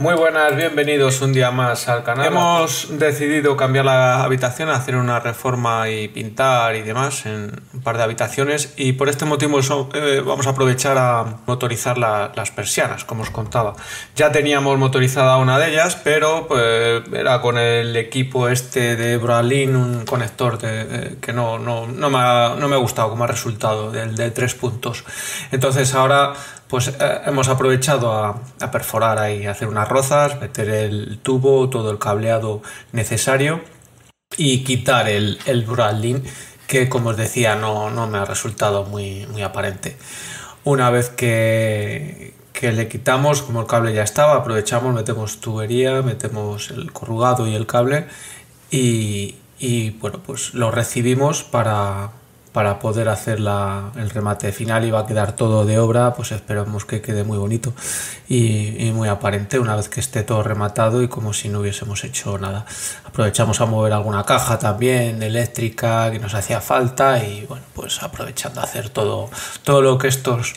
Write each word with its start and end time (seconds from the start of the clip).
Muy 0.00 0.14
buenas, 0.14 0.54
bienvenidos 0.54 1.20
un 1.22 1.32
día 1.32 1.50
más 1.50 1.88
al 1.88 2.04
canal. 2.04 2.26
Hemos 2.26 2.86
decidido 3.00 3.56
cambiar 3.56 3.84
la 3.84 4.22
habitación, 4.22 4.68
hacer 4.68 4.94
una 4.94 5.18
reforma 5.18 5.90
y 5.90 6.06
pintar 6.06 6.76
y 6.76 6.82
demás 6.82 7.26
en 7.26 7.60
un 7.74 7.80
par 7.80 7.96
de 7.96 8.04
habitaciones 8.04 8.74
y 8.76 8.92
por 8.92 9.08
este 9.08 9.24
motivo 9.24 9.58
eh, 9.94 10.22
vamos 10.24 10.46
a 10.46 10.50
aprovechar 10.50 10.96
a 10.98 11.38
motorizar 11.46 11.98
las 11.98 12.50
persianas, 12.52 13.04
como 13.04 13.22
os 13.22 13.30
contaba. 13.30 13.74
Ya 14.14 14.30
teníamos 14.30 14.78
motorizada 14.78 15.36
una 15.36 15.58
de 15.58 15.72
ellas, 15.72 15.96
pero 15.96 16.46
pues, 16.46 17.02
era 17.12 17.40
con 17.40 17.58
el 17.58 17.96
equipo 17.96 18.48
este 18.48 18.94
de 18.94 19.16
Bralin, 19.16 19.74
un 19.74 20.04
conector 20.04 20.58
que 20.58 21.32
no, 21.32 21.58
no, 21.58 21.88
no, 21.88 22.08
me 22.08 22.18
ha, 22.18 22.54
no 22.56 22.68
me 22.68 22.76
ha 22.76 22.78
gustado 22.78 23.10
como 23.10 23.24
ha 23.24 23.26
resultado, 23.26 23.90
del 23.90 24.14
de 24.14 24.30
tres 24.30 24.54
puntos. 24.54 25.02
Entonces 25.50 25.92
ahora 25.92 26.34
pues 26.68 26.88
eh, 26.88 27.20
hemos 27.26 27.48
aprovechado 27.48 28.12
a, 28.12 28.70
perforar 28.70 29.18
ahí, 29.18 29.46
hacer 29.46 29.68
unas 29.68 29.88
rozas, 29.88 30.40
meter 30.40 30.68
el 30.68 31.18
tubo, 31.22 31.68
todo 31.70 31.90
el 31.90 31.98
cableado 31.98 32.62
necesario 32.92 33.62
y 34.36 34.64
quitar 34.64 35.08
el, 35.08 35.38
el 35.46 35.66
que 36.66 36.88
como 36.88 37.10
os 37.10 37.16
decía 37.16 37.54
no, 37.54 37.90
no, 37.90 38.06
me 38.06 38.18
ha 38.18 38.24
resultado 38.24 38.84
muy, 38.84 39.26
muy 39.26 39.42
aparente. 39.42 39.96
Una 40.64 40.90
vez 40.90 41.08
que, 41.08 42.34
que 42.52 42.72
le 42.72 42.88
quitamos, 42.88 43.42
como 43.42 43.62
el 43.62 43.66
cable 43.66 43.94
ya 43.94 44.02
estaba, 44.02 44.36
aprovechamos, 44.36 44.94
metemos 44.94 45.40
tubería, 45.40 46.02
metemos 46.02 46.70
el 46.70 46.92
corrugado 46.92 47.46
y 47.46 47.54
el 47.54 47.66
cable 47.66 48.06
y, 48.70 49.36
y 49.58 49.90
bueno, 49.90 50.20
pues 50.24 50.52
lo 50.54 50.70
recibimos 50.70 51.42
para, 51.42 52.10
para 52.52 52.78
poder 52.78 53.08
hacer 53.08 53.40
la, 53.40 53.92
el 53.96 54.10
remate 54.10 54.52
final 54.52 54.84
y 54.84 54.90
va 54.90 55.00
a 55.00 55.06
quedar 55.06 55.32
todo 55.32 55.64
de 55.64 55.78
obra, 55.78 56.14
pues 56.14 56.32
esperamos 56.32 56.84
que 56.84 57.00
quede 57.00 57.24
muy 57.24 57.38
bonito 57.38 57.72
y, 58.28 58.90
muy 58.92 59.08
aparente 59.08 59.58
una 59.58 59.76
vez 59.76 59.88
que 59.88 60.00
esté 60.00 60.22
todo 60.22 60.42
rematado 60.42 61.02
y 61.02 61.08
como 61.08 61.32
si 61.32 61.48
no 61.48 61.60
hubiésemos 61.60 62.04
hecho 62.04 62.38
nada. 62.38 62.64
Aprovechamos 63.04 63.60
a 63.60 63.66
mover 63.66 63.92
alguna 63.92 64.24
caja 64.24 64.58
también 64.58 65.22
eléctrica 65.22 66.10
que 66.10 66.18
nos 66.18 66.34
hacía 66.34 66.60
falta 66.60 67.22
y 67.22 67.44
bueno, 67.46 67.64
pues 67.74 68.02
aprovechando 68.02 68.60
a 68.60 68.64
hacer 68.64 68.88
todo, 68.88 69.30
todo 69.62 69.82
lo 69.82 69.98
que 69.98 70.08
estos 70.08 70.54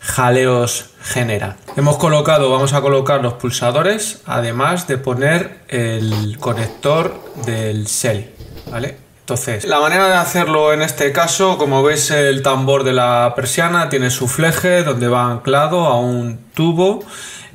jaleos 0.00 0.90
generan. 1.02 1.56
Hemos 1.76 1.98
colocado, 1.98 2.50
vamos 2.50 2.72
a 2.72 2.80
colocar 2.80 3.20
los 3.22 3.34
pulsadores, 3.34 4.22
además 4.26 4.86
de 4.86 4.98
poner 4.98 5.60
el 5.68 6.38
conector 6.38 7.20
del 7.44 7.84
Shelly, 7.84 8.30
¿vale? 8.70 9.05
Entonces, 9.26 9.64
la 9.64 9.80
manera 9.80 10.06
de 10.06 10.14
hacerlo 10.14 10.72
en 10.72 10.82
este 10.82 11.10
caso, 11.10 11.58
como 11.58 11.82
veis 11.82 12.12
el 12.12 12.42
tambor 12.42 12.84
de 12.84 12.92
la 12.92 13.32
persiana 13.34 13.88
tiene 13.88 14.08
su 14.10 14.28
fleje 14.28 14.84
donde 14.84 15.08
va 15.08 15.28
anclado 15.28 15.86
a 15.86 15.98
un 15.98 16.38
tubo. 16.54 17.02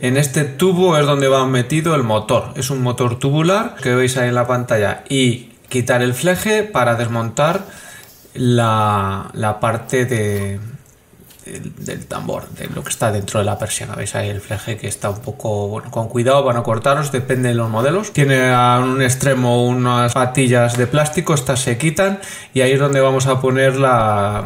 En 0.02 0.18
este 0.18 0.44
tubo 0.44 0.98
es 0.98 1.06
donde 1.06 1.30
va 1.30 1.46
metido 1.48 1.96
el 1.96 2.04
motor. 2.04 2.52
Es 2.58 2.72
un 2.72 2.82
motor 2.82 3.20
tubular 3.20 3.78
que 3.82 3.96
veis 3.96 4.18
ahí 4.18 4.28
en 4.28 4.36
la 4.36 4.48
pantalla. 4.48 5.06
Y 5.08 5.54
quitar 5.70 6.02
el 6.02 6.14
fleje 6.14 6.64
para 6.64 6.96
desmontar 6.96 7.62
la, 8.34 9.30
la 9.32 9.62
parte 9.62 10.04
de, 10.04 10.60
del, 11.46 12.06
tambor, 12.06 12.48
de 12.50 12.68
lo 12.68 12.84
que 12.84 12.90
está 12.90 13.12
dentro 13.12 13.40
de 13.40 13.46
la 13.46 13.58
persiana. 13.58 13.96
Veis 13.96 14.16
ahí 14.16 14.30
el 14.30 14.42
fleje 14.42 14.78
que 14.78 14.88
está 14.88 15.10
un 15.10 15.20
poco, 15.20 15.68
bueno, 15.68 15.90
con 15.90 16.08
cuidado 16.08 16.44
van 16.44 16.58
a 16.58 16.64
cortaros, 16.64 17.12
depende 17.12 17.50
de 17.50 17.56
los 17.56 17.70
modelos. 17.70 18.12
Tiene 18.12 18.50
a 18.50 18.80
un 18.84 19.02
extremo 19.02 19.66
unas 19.66 20.14
patillas 20.14 20.78
de 20.78 20.88
plástico, 20.88 21.34
estas 21.34 21.62
se 21.62 21.78
quitan 21.78 22.20
y 22.54 22.62
ahí 22.62 22.74
es 22.74 22.80
donde 22.80 23.02
vamos 23.02 23.28
a 23.28 23.42
poner 23.42 23.78
la, 23.78 24.44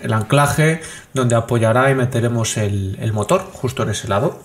el 0.00 0.12
anclaje, 0.12 0.80
donde 1.12 1.34
apoyará 1.34 1.90
y 1.90 1.94
meteremos 1.94 2.56
el, 2.56 2.98
el 3.00 3.12
motor, 3.12 3.42
justo 3.52 3.82
en 3.82 3.90
ese 3.90 4.08
lado. 4.08 4.40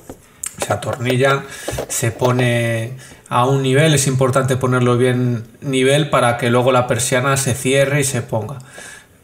Se 0.66 0.74
atornilla, 0.74 1.44
se 1.88 2.10
pone 2.10 2.98
a 3.30 3.46
un 3.46 3.62
nivel, 3.62 3.94
es 3.94 4.08
importante 4.08 4.58
ponerlo 4.58 4.98
bien 4.98 5.46
nivel 5.62 6.10
para 6.10 6.38
que 6.38 6.50
luego 6.50 6.72
la 6.72 6.88
persiana 6.88 7.38
se 7.38 7.54
cierre 7.54 8.02
y 8.02 8.04
se 8.04 8.24
ponga 8.24 8.58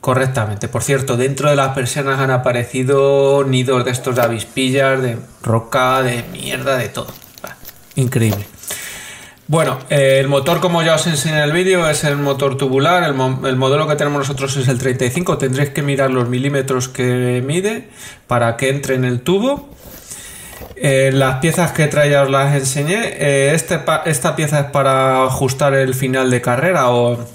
correctamente. 0.03 0.67
Por 0.67 0.83
cierto, 0.83 1.15
dentro 1.15 1.49
de 1.49 1.55
las 1.55 1.69
persianas 1.69 2.19
han 2.19 2.29
aparecido 2.29 3.45
nidos 3.45 3.85
de 3.85 3.91
estos 3.91 4.13
de 4.13 4.21
avispillas, 4.21 5.01
de 5.01 5.17
roca, 5.41 6.03
de 6.03 6.25
mierda, 6.29 6.75
de 6.75 6.89
todo. 6.89 7.07
increíble. 7.95 8.45
Bueno, 9.47 9.79
eh, 9.89 10.17
el 10.19 10.27
motor, 10.27 10.59
como 10.59 10.83
ya 10.83 10.95
os 10.95 11.07
enseñé 11.07 11.37
en 11.37 11.43
el 11.43 11.53
vídeo, 11.53 11.89
es 11.89 12.03
el 12.03 12.17
motor 12.17 12.57
tubular. 12.57 13.01
El, 13.05 13.13
modelo 13.55 13.87
que 13.87 13.95
tenemos 13.95 14.19
nosotros 14.19 14.57
es 14.57 14.67
el 14.67 14.77
35. 14.77 15.37
Tendréis 15.37 15.69
que 15.69 15.81
mirar 15.81 16.11
los 16.11 16.27
milímetros 16.27 16.89
que 16.89 17.41
mide 17.45 17.87
para 18.27 18.57
que 18.57 18.67
entre 18.67 18.95
en 18.95 19.05
el 19.05 19.21
tubo. 19.21 19.69
Eh, 20.75 21.11
las 21.13 21.37
piezas 21.37 21.71
que 21.71 21.87
trae 21.87 22.09
ya 22.09 22.23
os 22.23 22.29
las 22.29 22.53
enseñé. 22.53 22.99
Eh, 23.19 23.53
este 23.55 23.79
esta 24.03 24.35
pieza 24.35 24.59
es 24.59 24.65
para 24.65 25.23
ajustar 25.23 25.73
el 25.75 25.93
final 25.93 26.29
de 26.29 26.41
carrera 26.41 26.89
o 26.89 27.25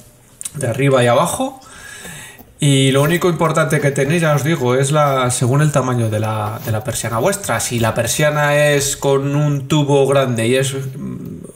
de 0.55 0.69
arriba 0.69 1.03
y 1.03 1.07
abajo. 1.07 1.63
Y 2.61 2.91
lo 2.91 3.03
único 3.03 3.29
importante 3.29 3.81
que 3.81 3.93
tenéis, 3.93 4.23
ya 4.23 4.35
os 4.35 4.43
digo, 4.43 4.75
es 4.75 4.91
la 4.91 5.31
según 5.31 5.63
el 5.63 5.71
tamaño 5.71 6.11
de 6.11 6.19
la, 6.19 6.61
persiana 6.85 7.19
vuestra. 7.19 7.61
Si 7.61 7.79
la 7.79 7.95
persiana 7.95 8.57
es 8.57 8.97
con 8.97 9.37
un 9.37 9.69
tubo 9.69 10.05
grande 10.09 10.49
y 10.49 10.57
es 10.57 10.75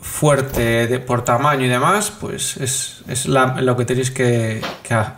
fuerte 0.01 1.01
por 1.01 1.25
tamaño 1.25 1.65
y 1.65 1.69
demás, 1.69 2.13
pues 2.21 2.57
es, 2.59 3.27
lo 3.27 3.77
que 3.77 3.85
tenéis 3.85 4.13
que, 4.13 4.61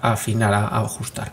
afinar, 0.01 0.55
a, 0.55 0.69
ajustar. 0.79 1.33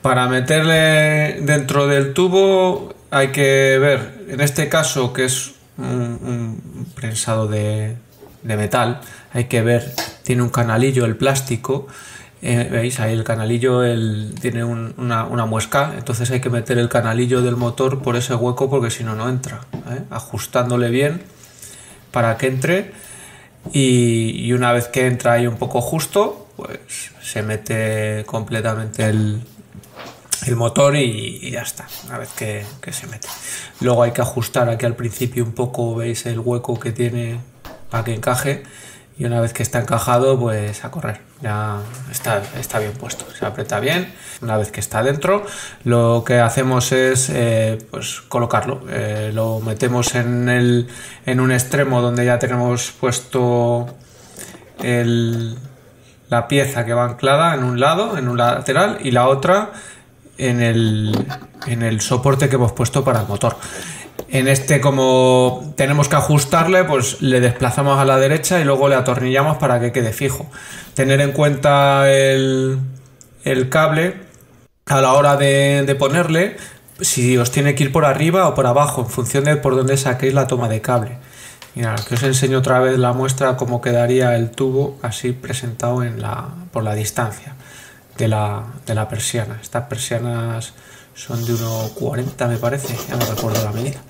Para 0.00 0.28
meterle 0.28 1.42
dentro 1.42 1.86
del 1.86 2.14
tubo 2.14 2.94
hay 3.10 3.28
que 3.28 3.78
ver, 3.78 4.24
en 4.28 4.40
este 4.40 4.70
caso 4.70 5.12
que 5.12 5.26
es 5.26 5.52
un, 5.76 6.88
prensado 6.94 7.46
de, 7.46 7.96
de 8.42 8.56
metal, 8.56 9.00
hay 9.34 9.44
que 9.44 9.60
ver, 9.60 9.92
tiene 10.22 10.40
un 10.40 10.48
canalillo 10.48 11.04
el 11.04 11.16
plástico 11.16 11.86
eh, 12.40 12.68
Veis 12.70 13.00
ahí 13.00 13.12
el 13.12 13.24
canalillo 13.24 13.82
tiene 14.40 14.62
una, 14.62 15.24
muesca, 15.46 15.94
entonces 15.96 16.30
hay 16.30 16.40
que 16.40 16.50
meter 16.50 16.78
el 16.78 16.88
canalillo 16.88 17.42
del 17.42 17.56
motor 17.56 18.00
por 18.00 18.14
ese 18.16 18.34
hueco 18.34 18.70
porque 18.70 18.90
si 18.90 19.02
no, 19.02 19.14
no 19.14 19.28
entra. 19.28 19.60
¿eh? 19.90 20.02
Ajustándole 20.10 20.90
bien 20.90 21.22
para 22.12 22.36
que 22.36 22.46
entre 22.46 22.92
y, 23.72 24.52
una 24.52 24.72
vez 24.72 24.88
que 24.88 25.06
entra 25.06 25.32
ahí 25.34 25.46
un 25.46 25.56
poco 25.56 25.80
justo, 25.80 26.48
pues 26.56 27.12
se 27.22 27.42
mete 27.42 28.24
completamente 28.24 29.04
el, 29.06 29.42
motor 30.54 30.96
y, 30.96 31.50
ya 31.50 31.62
está, 31.62 31.86
una 32.06 32.18
vez 32.18 32.30
que, 32.30 32.64
que 32.80 32.92
se 32.92 33.06
mete. 33.08 33.28
Luego 33.80 34.04
hay 34.04 34.12
que 34.12 34.22
ajustar 34.22 34.68
aquí 34.70 34.86
al 34.86 34.94
principio 34.94 35.44
un 35.44 35.52
poco, 35.52 35.96
veis 35.96 36.24
el 36.24 36.38
hueco 36.38 36.78
que 36.78 36.92
tiene 36.92 37.40
para 37.90 38.04
que 38.04 38.14
encaje 38.14 38.62
y 39.18 39.24
una 39.24 39.40
vez 39.40 39.52
que 39.52 39.62
está 39.62 39.80
encajado 39.80 40.38
pues 40.38 40.84
a 40.84 40.90
correr 40.90 41.27
ya 41.40 41.78
está, 42.10 42.42
está 42.58 42.78
bien 42.78 42.92
puesto 42.92 43.24
se 43.32 43.46
aprieta 43.46 43.78
bien 43.80 44.12
una 44.42 44.56
vez 44.56 44.72
que 44.72 44.80
está 44.80 45.02
dentro 45.02 45.44
lo 45.84 46.24
que 46.26 46.40
hacemos 46.40 46.90
es 46.92 47.30
eh, 47.30 47.78
pues 47.90 48.22
colocarlo 48.22 48.82
eh, 48.90 49.30
lo 49.32 49.60
metemos 49.60 50.14
en, 50.14 50.48
el, 50.48 50.88
en 51.26 51.40
un 51.40 51.52
extremo 51.52 52.02
donde 52.02 52.24
ya 52.24 52.38
tenemos 52.38 52.92
puesto 52.92 53.96
el, 54.82 55.56
la 56.28 56.48
pieza 56.48 56.84
que 56.84 56.92
va 56.92 57.04
anclada 57.04 57.54
en 57.54 57.62
un 57.62 57.78
lado 57.78 58.18
en 58.18 58.28
un 58.28 58.36
lateral 58.36 58.98
y 59.00 59.12
la 59.12 59.28
otra 59.28 59.70
en 60.38 60.60
el, 60.60 61.26
en 61.66 61.82
el 61.82 62.00
soporte 62.00 62.48
que 62.48 62.56
hemos 62.56 62.72
puesto 62.72 63.04
para 63.04 63.20
el 63.20 63.28
motor 63.28 63.56
en 64.30 64.46
este, 64.46 64.80
como 64.80 65.72
tenemos 65.76 66.08
que 66.08 66.16
ajustarle, 66.16 66.84
pues 66.84 67.22
le 67.22 67.40
desplazamos 67.40 67.98
a 67.98 68.04
la 68.04 68.18
derecha 68.18 68.60
y 68.60 68.64
luego 68.64 68.88
le 68.88 68.94
atornillamos 68.94 69.56
para 69.56 69.80
que 69.80 69.90
quede 69.90 70.12
fijo. 70.12 70.46
Tener 70.94 71.20
en 71.20 71.32
cuenta 71.32 72.10
el, 72.12 72.78
cable 73.70 74.16
a 74.86 75.00
la 75.00 75.14
hora 75.14 75.36
de, 75.36 75.96
ponerle, 75.98 76.56
si 77.00 77.38
os 77.38 77.50
tiene 77.50 77.74
que 77.74 77.84
ir 77.84 77.92
por 77.92 78.04
arriba 78.04 78.48
o 78.48 78.54
por 78.54 78.66
abajo, 78.66 79.02
en 79.02 79.08
función 79.08 79.44
de 79.44 79.56
por 79.56 79.74
dónde 79.74 79.96
saquéis 79.96 80.34
la 80.34 80.46
toma 80.46 80.68
de 80.68 80.82
cable. 80.82 81.16
Mira, 81.74 81.94
que 82.06 82.14
os 82.14 82.22
enseño 82.22 82.58
otra 82.58 82.80
vez 82.80 82.98
la 82.98 83.12
muestra 83.12 83.56
cómo 83.56 83.80
quedaría 83.80 84.34
el 84.36 84.50
tubo 84.50 84.98
así 85.00 85.32
presentado 85.32 86.02
por 86.72 86.82
la 86.82 86.94
distancia 86.94 87.54
de 88.18 88.28
la, 88.28 88.64
de 88.84 88.94
la 88.94 89.08
persiana. 89.08 89.58
Estas 89.62 89.84
persianas 89.84 90.74
son 91.18 91.44
de 91.44 91.52
1,40 91.52 92.48
me 92.48 92.58
parece, 92.58 92.96
ya 93.08 93.16
no 93.16 93.26
recuerdo 93.26 93.64
la 93.64 93.72
medida. 93.72 94.00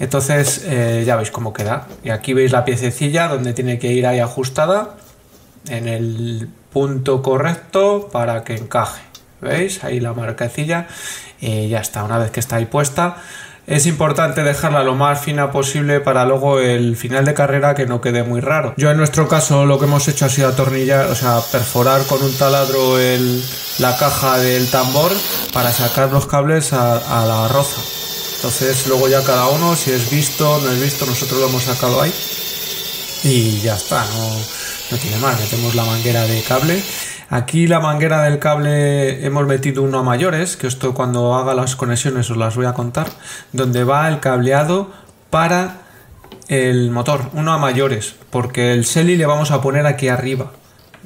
Entonces 0.00 0.62
eh, 0.64 1.04
ya 1.06 1.14
veis 1.14 1.30
cómo 1.30 1.52
queda. 1.52 1.86
Y 2.02 2.10
aquí 2.10 2.32
veis 2.32 2.50
la 2.50 2.64
piececilla 2.64 3.28
donde 3.28 3.52
tiene 3.52 3.78
que 3.78 3.92
ir 3.92 4.04
ahí 4.04 4.18
ajustada 4.18 4.96
en 5.68 5.86
el 5.86 6.48
punto 6.72 7.22
correcto 7.22 8.08
para 8.10 8.42
que 8.42 8.56
encaje. 8.56 9.02
¿Veis? 9.40 9.84
Ahí 9.84 10.00
la 10.00 10.12
marquecilla 10.12 10.88
y 11.40 11.68
ya 11.68 11.78
está. 11.78 12.02
Una 12.02 12.18
vez 12.18 12.32
que 12.32 12.40
está 12.40 12.56
ahí 12.56 12.66
puesta, 12.66 13.18
es 13.66 13.86
importante 13.86 14.42
dejarla 14.42 14.82
lo 14.82 14.94
más 14.94 15.20
fina 15.20 15.50
posible 15.50 16.00
para 16.00 16.24
luego 16.24 16.60
el 16.60 16.96
final 16.96 17.24
de 17.24 17.34
carrera 17.34 17.74
que 17.74 17.86
no 17.86 18.00
quede 18.00 18.22
muy 18.22 18.40
raro. 18.40 18.74
Yo 18.76 18.90
en 18.90 18.96
nuestro 18.96 19.28
caso 19.28 19.64
lo 19.64 19.78
que 19.78 19.86
hemos 19.86 20.06
hecho 20.08 20.26
ha 20.26 20.28
sido 20.28 20.48
atornillar, 20.48 21.06
o 21.06 21.14
sea, 21.14 21.40
perforar 21.50 22.04
con 22.06 22.22
un 22.22 22.34
taladro 22.34 22.98
la 23.78 23.96
caja 23.96 24.38
del 24.38 24.70
tambor 24.70 25.12
para 25.52 25.72
sacar 25.72 26.12
los 26.12 26.26
cables 26.26 26.72
a, 26.72 27.24
la 27.26 27.48
roza. 27.48 27.80
Entonces 28.36 28.86
luego 28.86 29.08
ya 29.08 29.22
cada 29.22 29.48
uno, 29.48 29.74
si 29.74 29.90
es 29.90 30.10
visto, 30.10 30.60
no 30.60 30.70
es 30.70 30.80
visto, 30.80 31.06
nosotros 31.06 31.40
lo 31.40 31.48
hemos 31.48 31.62
sacado 31.64 32.02
ahí 32.02 32.12
y 33.22 33.60
ya 33.62 33.76
está, 33.76 34.04
no, 34.04 34.36
no 34.90 34.98
tiene 34.98 35.16
más. 35.16 35.40
Metemos 35.40 35.74
la 35.74 35.84
manguera 35.84 36.24
de 36.24 36.42
cable. 36.42 36.82
Aquí 37.30 37.66
la 37.66 37.80
manguera 37.80 38.22
del 38.22 38.38
cable 38.38 39.24
hemos 39.24 39.46
metido 39.46 39.82
uno 39.82 39.98
a 39.98 40.02
mayores, 40.02 40.56
que 40.56 40.66
esto 40.66 40.94
cuando 40.94 41.34
haga 41.34 41.54
las 41.54 41.74
conexiones 41.74 42.30
os 42.30 42.36
las 42.36 42.54
voy 42.54 42.66
a 42.66 42.74
contar, 42.74 43.08
donde 43.52 43.84
va 43.84 44.08
el 44.08 44.20
cableado 44.20 44.90
para 45.30 45.78
el 46.48 46.90
motor, 46.90 47.30
uno 47.32 47.52
a 47.52 47.58
mayores, 47.58 48.14
porque 48.30 48.72
el 48.72 48.84
SELI 48.84 49.16
le 49.16 49.26
vamos 49.26 49.50
a 49.50 49.60
poner 49.60 49.86
aquí 49.86 50.08
arriba. 50.08 50.52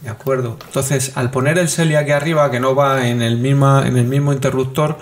¿De 0.03 0.11
acuerdo? 0.11 0.57
Entonces, 0.65 1.13
al 1.17 1.31
poner 1.31 1.59
el 1.59 1.69
SELI 1.69 1.97
aquí 1.97 2.13
arriba, 2.13 2.51
que 2.51 2.61
no 2.61 2.75
va 2.75 3.09
en 3.09 3.21
el, 3.21 3.39
misma, 3.39 3.85
en 3.87 3.97
el 3.97 4.05
mismo 4.05 4.33
interruptor, 4.33 4.99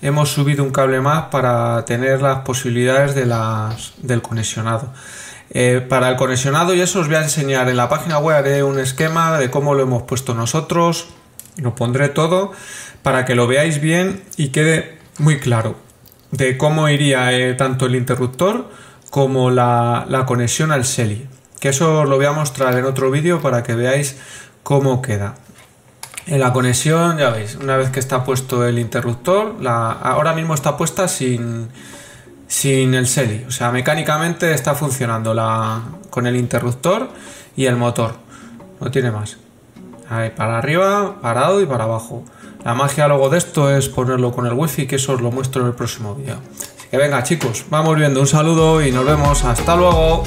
hemos 0.00 0.30
subido 0.30 0.64
un 0.64 0.70
cable 0.70 1.00
más 1.00 1.24
para 1.24 1.84
tener 1.84 2.22
las 2.22 2.40
posibilidades 2.40 3.14
del 3.14 4.22
conexionado. 4.22 4.88
Eh, 5.50 5.84
para 5.88 6.10
el 6.10 6.16
conexionado 6.16 6.74
y 6.74 6.80
eso 6.80 7.00
os 7.00 7.06
voy 7.06 7.16
a 7.16 7.22
enseñar 7.22 7.68
en 7.68 7.76
la 7.76 7.88
página 7.88 8.18
web 8.18 8.36
haré 8.36 8.62
un 8.62 8.78
esquema 8.78 9.38
de 9.38 9.50
cómo 9.50 9.74
lo 9.74 9.82
hemos 9.82 10.02
puesto 10.02 10.34
nosotros. 10.34 11.08
Lo 11.56 11.74
pondré 11.74 12.08
todo 12.08 12.52
para 13.02 13.24
que 13.24 13.34
lo 13.34 13.46
veáis 13.46 13.80
bien 13.80 14.22
y 14.36 14.48
quede 14.48 14.98
muy 15.18 15.38
claro 15.38 15.76
de 16.30 16.58
cómo 16.58 16.88
iría 16.88 17.32
eh, 17.32 17.54
tanto 17.54 17.86
el 17.86 17.96
interruptor 17.96 18.68
como 19.10 19.50
la, 19.50 20.24
conexión 20.26 20.72
al 20.72 20.84
SELI. 20.84 21.26
Que 21.60 21.70
eso 21.70 22.00
os 22.00 22.08
lo 22.08 22.16
voy 22.16 22.26
a 22.26 22.32
mostrar 22.32 22.76
en 22.76 22.84
otro 22.84 23.10
vídeo 23.10 23.40
para 23.40 23.62
que 23.62 23.74
veáis 23.74 24.16
cómo 24.62 25.02
queda. 25.02 25.36
En 26.26 26.40
la 26.40 26.52
conexión 26.52 27.16
ya 27.16 27.30
veis 27.30 27.56
una 27.56 27.76
vez 27.76 27.88
que 27.90 28.00
está 28.00 28.22
puesto 28.22 28.66
el 28.66 28.78
interruptor 28.78 29.56
la, 29.62 29.90
ahora 29.90 30.34
mismo 30.34 30.52
está 30.52 30.76
puesta 30.76 31.08
sin 31.08 31.70
sin 32.48 32.94
el 32.94 33.06
SELI. 33.06 33.44
O 33.46 33.50
sea, 33.52 33.70
mecánicamente 33.70 34.52
está 34.52 34.74
funcionando 34.74 35.34
la, 35.34 35.82
con 36.10 36.26
el 36.26 36.34
interruptor 36.34 37.10
y 37.54 37.66
el 37.66 37.76
motor. 37.76 38.14
No 38.80 38.90
tiene 38.90 39.12
más. 39.12 39.36
Ahí, 40.10 40.30
para 40.30 40.58
arriba, 40.58 41.20
parado 41.20 41.60
y 41.60 41.66
para 41.66 41.84
abajo. 41.84 42.24
La 42.64 42.74
magia 42.74 43.06
luego 43.06 43.28
de 43.28 43.38
esto 43.38 43.70
es 43.70 43.88
ponerlo 43.88 44.32
con 44.32 44.46
el 44.46 44.54
wifi, 44.54 44.86
que 44.86 44.96
eso 44.96 45.12
os 45.12 45.20
lo 45.20 45.30
muestro 45.30 45.62
en 45.62 45.68
el 45.68 45.74
próximo 45.74 46.14
vídeo. 46.14 46.36
Así 46.58 46.88
que 46.90 46.96
venga 46.96 47.22
chicos, 47.22 47.66
vamos 47.70 47.96
viendo. 47.96 48.20
Un 48.20 48.26
saludo 48.26 48.82
y 48.82 48.90
nos 48.90 49.04
vemos. 49.04 49.44
Hasta 49.44 49.76
luego. 49.76 50.24